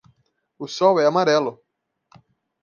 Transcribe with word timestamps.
O 0.57 0.65
sol 0.75 0.95
é 0.99 1.05
amarelo. 1.05 1.53